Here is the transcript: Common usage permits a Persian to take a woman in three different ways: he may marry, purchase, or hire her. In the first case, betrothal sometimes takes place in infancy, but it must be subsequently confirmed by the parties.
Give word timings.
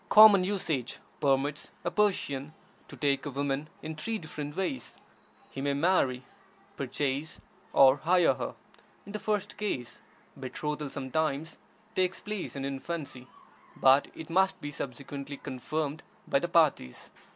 Common 0.09 0.43
usage 0.43 0.97
permits 1.19 1.69
a 1.83 1.91
Persian 1.91 2.53
to 2.87 2.97
take 2.97 3.27
a 3.27 3.29
woman 3.29 3.69
in 3.83 3.93
three 3.95 4.17
different 4.17 4.55
ways: 4.55 4.97
he 5.51 5.61
may 5.61 5.75
marry, 5.75 6.23
purchase, 6.75 7.39
or 7.71 7.97
hire 7.97 8.33
her. 8.33 8.55
In 9.05 9.11
the 9.11 9.19
first 9.19 9.57
case, 9.57 10.01
betrothal 10.39 10.89
sometimes 10.89 11.59
takes 11.95 12.19
place 12.19 12.55
in 12.55 12.65
infancy, 12.65 13.27
but 13.75 14.07
it 14.15 14.31
must 14.31 14.59
be 14.59 14.71
subsequently 14.71 15.37
confirmed 15.37 16.01
by 16.27 16.39
the 16.39 16.47
parties. 16.49 17.11